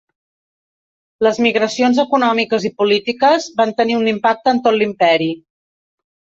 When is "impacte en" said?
4.15-4.65